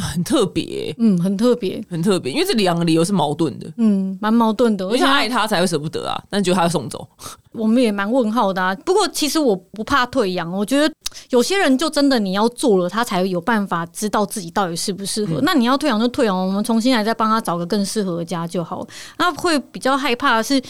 [0.00, 3.70] 很特别，嗯，很特别，很特别，因为这两个理由是矛盾的。
[3.76, 7.06] 嗯，蛮矛盾的，而且爱他才会舍不得啊，但就他要送走，
[7.52, 8.74] 我们也蛮问号的啊。
[8.84, 10.92] 不过其实我不怕退养，我觉得
[11.30, 15.40] 有些人就真的你要做了，他才有办法知道自己到底适不适合。
[15.42, 18.86] 那你要退养就退养，我们重新来再帮他找个更适合的家就好。
[19.18, 20.60] 那会比较害怕的是，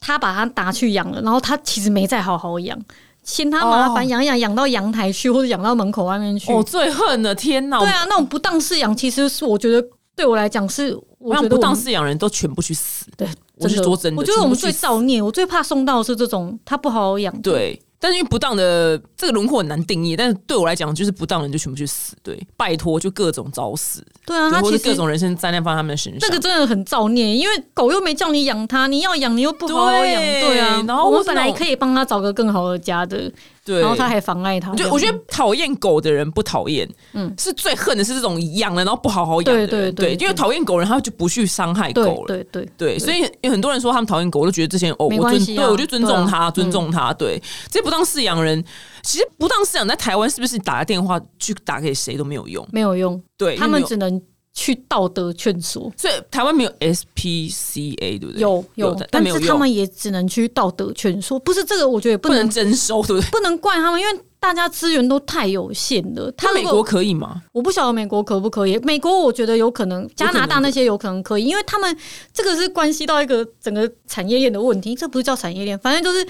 [0.00, 2.78] 他把他拿去养了，然后他其实没再好好养。
[3.26, 6.50] 嫌他麻烦，养养养到阳台去，或者养到门口外面去。
[6.52, 7.78] 我最恨的，天哪！
[7.80, 13.04] 对啊，那种不当饲养，其实是我觉得对我来讲是，我觉得不当饲养人都全部去死。
[13.16, 17.36] 对，我是说真的，我觉得我们最造孽，我最怕送到是这种他不好好养。
[17.42, 17.82] 对。
[17.98, 33.32] 但是因为不当的这个轮廓很难定义，但是对我来讲，就是不当人就全部去死，对，拜托就各种找死，对啊，或者各种人生灾难放在他们的身上，这个真的很造孽，因为狗又没叫你养它，你要养你又不好好养，对啊，然后我本来可以帮他找个更好的家的。
[33.66, 34.72] 对，然后他还妨碍他。
[34.76, 39.68] 就我觉得讨厌狗的人不讨厌，嗯，是最恨的是这种养了然后不好好养的人。
[39.68, 42.26] 对对对，因为讨厌狗人他就不去伤害狗了。
[42.28, 47.12] 对对对，所以有很多人说他们讨厌狗，我都觉得这些哦，我尊对我就尊重他，尊重他。
[47.12, 48.64] 对，这不当饲养人，
[49.02, 53.20] 其实不当饲养在台湾是不是打个电话去打给谁都没有用，没有用。
[53.36, 54.22] 对他们只能。
[54.56, 58.40] 去道德劝说，所以台湾没有 SPCA 对不对？
[58.40, 61.38] 有有，但是他们也只能去道德劝说。
[61.38, 63.30] 不是这个，我觉得不能征收，对不对？
[63.30, 66.32] 不能怪他们，因为大家资源都太有限了。
[66.32, 67.42] 他美国可以吗？
[67.52, 68.78] 我不晓得美国可不可以。
[68.78, 71.94] 美国我觉得有可能，加拿大那些有可能可以，因为他们
[72.32, 74.94] 这个是关系到一个整个产业链的问题。
[74.94, 76.26] 这不是叫产业链，反正就是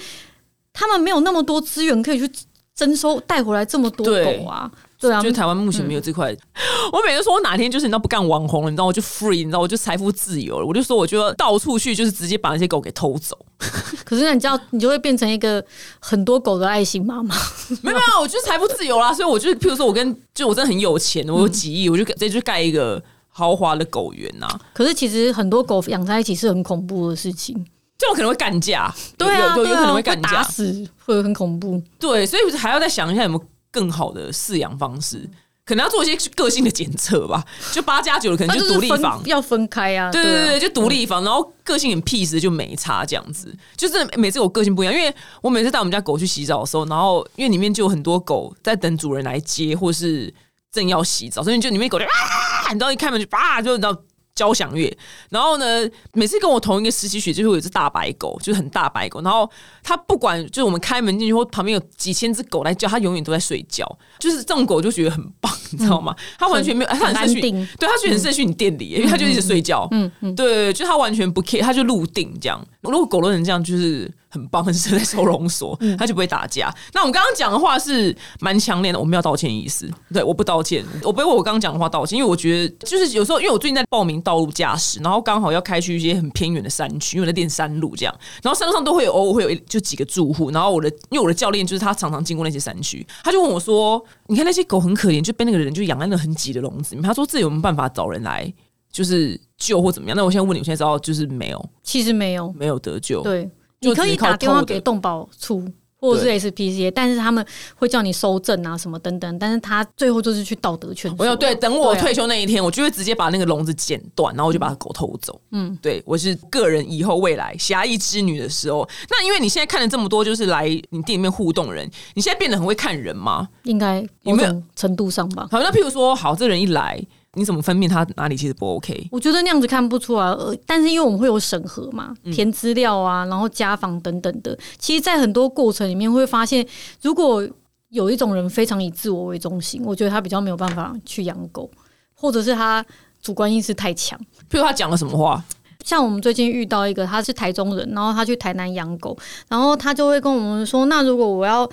[0.73, 2.29] 他们没有那么多资源可以去
[2.75, 4.69] 征收带回来这么多狗啊。
[4.99, 6.35] 对啊，就台湾目前没有这块。
[6.91, 10.65] 我每次说我哪天就是你知道不干网红了，你知道我就 free，你知道我就财富自由了。
[10.65, 13.37] 我就说我就要到处去，就是直接把那些狗给偷走。
[14.05, 15.63] 可是你知道，你就会变成一个
[15.99, 17.35] 很多狗的爱心妈妈。
[17.83, 19.13] 没有没有，我就是财富自由啦。
[19.13, 24.47] 所以我就譬如说我跟就我真的很有钱，我有几亿，我就直接去盖一个豪华的狗园呐。
[24.73, 27.53] 可是其实很多狗养在一起是很恐怖的事情，
[27.97, 28.93] 这种可能会干架。
[29.17, 31.81] 对啊，有有可能会干架，死会很恐怖。
[31.99, 33.43] 对，所以还要再想一下有没有。
[33.77, 35.29] 更好的饲养方式，
[35.63, 37.45] 可能要做一些个性的检测吧。
[37.71, 40.11] 就八加九的，可能就独立房要分开啊。
[40.11, 43.55] 对对对，就独立房，然后个性很 peace 就没差这样子。
[43.75, 45.13] 就是每次我个性不一样，因为
[45.43, 50.33] 我每次带我们家狗去洗澡的时候，然后因为里面就有很多狗在等主人来接，或是
[50.71, 53.95] 正要洗澡，所以就里面狗就啊，你知道一开门就啊，就你知道。
[54.37, 54.95] 交响乐，
[55.31, 55.65] 然后呢，
[56.13, 59.19] 每次跟我同一个实习学，就会有一只大白狗，就是很大白狗。
[59.23, 59.49] 然后
[59.81, 63.83] 它不管，就是我们开门进去或旁边有几千只狗来叫，它永远都在睡觉。
[64.19, 66.15] 就是这种狗就觉得很棒，你知道吗？
[66.37, 69.87] 它完全没有，它很安定，对，它觉得很适合去你店里，因为它就一直睡觉。
[69.89, 72.63] 嗯嗯，对，就它完全不 care，它就入定这样。
[72.91, 74.11] 如果狗都能这样，就是。
[74.29, 76.71] 很棒，很适合在收容所，它就不会打架。
[76.93, 79.89] 那我们刚刚讲的话是蛮强烈的，我们要道歉意思。
[80.13, 98.53] 对，我不道歉，我不为我刚刚讲的话道歉，因为我觉得就是有时候，因为我最近在报名道路驾驶，然后刚好要开去一些很偏远的山区，因为在练山路这样，然后山路上都会有偶尔会有就几个住户，然后我的因为我的教练就是他常常经过那些山区，他就问我说：“你看那些狗很可怜，就被那个人就养在那很挤的笼子里面。”他说：“这有没有办法找人来
[98.97, 103.21] 就是救或怎么样？”那我现在问你，我现在知道就是没有，其实没有，没有得救。
[103.21, 103.49] 对。
[103.79, 105.63] 你可以打电话给动保处
[105.99, 111.17] 或者是 SPCA，但是他们会叫你收证啊什么等等，但是他最后就是去道德劝说。
[111.19, 115.39] 我要对，等我退休那一天，我就会直接把那个笼子剪断，然后我就把狗偷走。
[115.51, 123.47] 嗯，对我是个人以后未来侠义之女的时候，那因为你现在看了这么多，就是来你店里面互动人，你现在变得很会看人吗？
[123.65, 125.47] 应该有没有程度上吧？
[125.51, 126.99] 好，那譬如说，好，这人一来。
[127.37, 129.07] 你怎么分辨他哪里其实不 OK？
[129.11, 134.57] 我觉得那样子看不出来，呃，但是因为我们会有审核嘛，填资料啊，然后家访等等的。
[134.77, 136.65] 其实，在很多过程里面会发现，
[137.01, 137.47] 如果
[137.89, 141.69] 有一种人非常以自我为中心，我觉得他比较没有办法去养狗，
[142.13, 142.85] 或者是他
[143.21, 144.19] 主观意识太强。
[144.49, 145.43] 譬如他讲了什么话？
[145.87, 151.65] 像我们最近遇到一个，他是台中人，然后他去台南养狗，然后他就会跟我们说：“那如果我要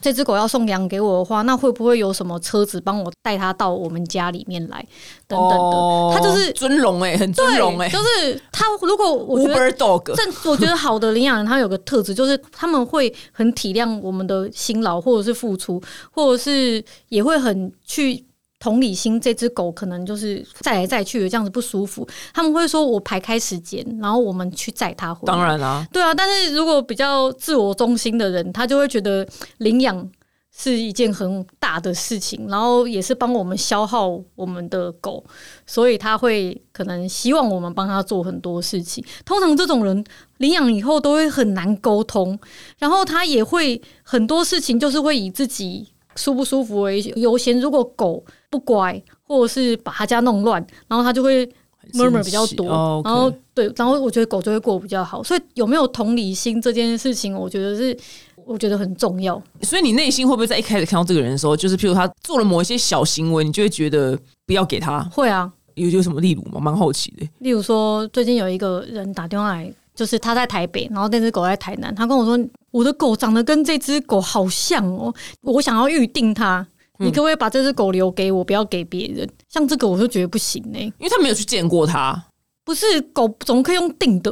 [0.00, 4.86] 这只狗要送养给我的话，那会不会有什么车子帮我带它到我们家里面来？
[5.26, 18.24] 等等的。”他就是尊荣哎，很尊荣哎，就是他如果我觉得这我觉得好的领养人，他有个特质就是他们会很体谅我们的辛劳或者是付出，或者是也会很去。
[18.58, 25.32] 同理心，这只狗可能就是载来载去的这样子不舒服，他们会说我排开时间，然后我们去载它回来。
[25.32, 29.26] 当然啦、对啊，但是如果比较自我中心的人，他就会觉得
[29.58, 30.08] 领养
[30.50, 35.22] 是一件很大的事情，然后也是帮我们消耗我们的狗，
[35.66, 39.04] 所以他会可能希望我们帮他做很多事情。
[39.26, 40.02] 通常这种人
[40.38, 42.38] 领养以后都会很难沟通，
[42.78, 47.60] 然后他也会很多事情就是会以自己舒不舒服为优先。
[47.60, 51.46] 如果狗不乖，或者是把他家弄乱，然后他就会
[51.92, 55.22] murmur 比较多，哦然后对，然后我觉得狗就会过比较好。
[55.22, 57.96] 所以有没有同理心这件事情，我觉得是
[58.44, 59.40] 我觉得很重要。
[59.62, 65.02] 所以你内心会不会在一开始看到这个人的时候，就是譬如他做了某一些小行为，你就会觉得不要给他？
[65.12, 66.60] 会啊，有有什么例如吗？
[66.60, 67.28] 蛮好奇的。
[67.38, 72.38] 例如说，最近有一个人打电话来，就是他在台北，然后那只狗在台南，他跟我说，
[72.70, 76.64] 我的狗长得跟这只狗好像哦，我想要预定它。
[76.98, 79.28] 你可不可以把这只狗留给我，不要给别人？
[79.50, 82.24] 像这个我就觉得不行呢、因为他没有去见过它。
[82.64, 84.30] 不是狗怎么可以用定的？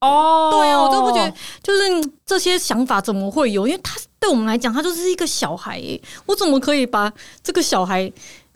[0.00, 1.30] 哦，对啊，我都不觉得，
[1.62, 3.66] 就是嗯这些想法怎么会有？
[3.66, 7.12] 因为他对我们来讲，他就是一个小孩耶，我怎么可以把
[7.42, 8.10] 这个小孩，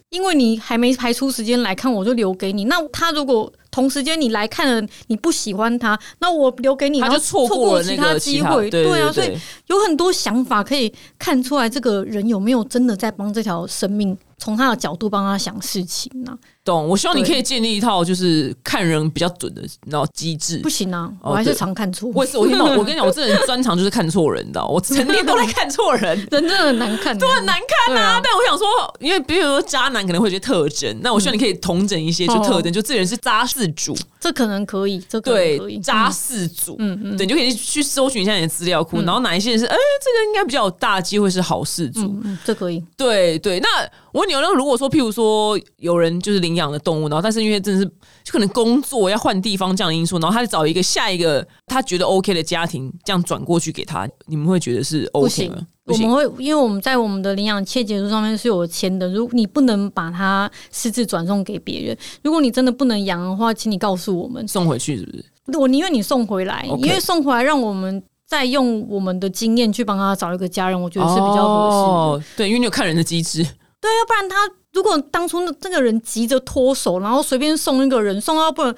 [0.08, 2.64] 因为你还没排出时间来看，我就留给你？
[2.64, 16.36] 那他如果同时间你来看了，你不喜欢他，那我留给你，他就然后错过了其他机会，对啊，所以有很多想法可以看出来，这个人有没有真的在帮这条生命，从他的角度帮他想事情呢、
[16.68, 16.88] 懂。
[16.88, 20.58] 我希望你可以建立一套就是看人比较准的，然后机制。
[20.58, 20.68] 不。
[20.68, 26.16] 行啊，哦我还是常看错，我也是，我跟你讲，我跟你讲，我这人专长就是看错人，你知道，我成天都 在看错人。
[26.30, 27.56] 人真的很难看，都很难
[27.86, 28.12] 看啊！
[28.16, 28.20] 啊。
[28.22, 28.66] 但我想说，
[29.00, 35.76] 因为比如说渣男可能会有些特征，那我希望你可以同整一些就特征，就这人是渣事主，这可能可以，这可能可以。
[35.76, 37.16] 对，渣事主，嗯嗯。
[37.16, 42.84] 对，你就可以去搜寻一下你的资料库，然后哪一些人是，哎、这个应该比较有大机会是好事主，嗯嗯，这可以。
[42.96, 43.58] 对对。
[43.60, 43.68] 那
[44.12, 47.86] 我问你哦，那如果说，譬如说有人就是领养的动物，然后但是因为真的是
[48.22, 55.56] 就可能工作要换地方这样的因素，然后他就找一个下一个他觉得 OK 的家庭，这样转过去给他，你们会觉得是 OK 吗？
[55.84, 61.96] 我们，会，因为我们在我们的领养切结书上面是有签的，如你不能把它私自转送给别人。
[62.22, 65.58] 如果你真的不能养的话，请你告诉我们，送回去是不是？
[65.58, 71.82] 我宁愿你送回来因为送回来让我们再用我们的经验去帮他找一个家人，我觉得是比较合适的。
[71.82, 72.22] 哦。
[72.36, 73.46] 对，因为你有看人的机制。
[73.80, 74.36] 对，要不然他
[74.72, 78.74] 如果当初那那个人急着脱手，然后随便送一个人，送到不然。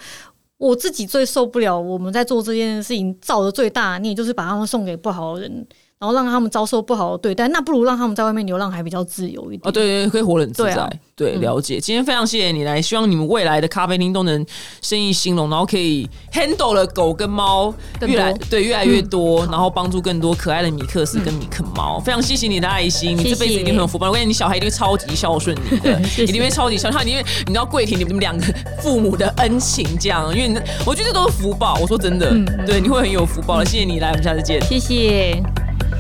[0.58, 5.66] 我自己最受不了，我们在做这件事情造的最大孽，就是把他们送给不好的人，
[6.00, 7.46] 然后让他们遭受不好的对待。
[7.48, 9.60] 那不如让他们在外面流浪还比较自由一点。
[9.64, 10.72] 哦，对对，可以活得很自在。
[10.74, 11.78] 对啊对，嗯了解。
[11.78, 14.44] 今天非常谢谢你来，希望你们未来的咖啡厅都能
[14.80, 22.00] 生意兴隆，然后可以 handle 了狗跟猫更越来对越来越多，然后帮助更多可爱的米克斯跟米克猫。
[22.00, 24.08] 非常谢谢你的爱心，你这辈子一定很有福报。
[24.08, 28.44] 我跟你，你小孩一定会超级孝顺你的，一定会超级孝因为你知道跪舔你们两个
[28.80, 31.76] 父母的恩情这样，因为你我觉得这都是福报。
[31.78, 33.66] 我说真的，嗯对，你会很有福报的。
[33.66, 34.58] 谢谢你来，我们下次见。
[34.62, 35.42] 谢谢。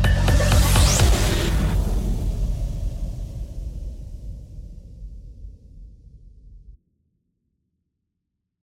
[0.02, 0.59] Yeah.